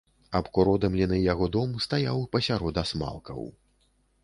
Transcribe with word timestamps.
Абкуродымлены 0.37 1.19
яго 1.33 1.49
дом 1.57 1.69
стаяў 1.85 2.25
пасярод 2.33 2.83
асмалкаў. 2.85 3.39